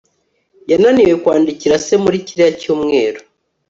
[0.69, 3.19] Yananiwe kwandikira se muri kiriya cyumweru